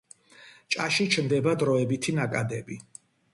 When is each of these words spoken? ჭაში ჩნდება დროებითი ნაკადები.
ჭაში 0.75 1.05
ჩნდება 1.15 1.53
დროებითი 1.65 2.17
ნაკადები. 2.21 2.81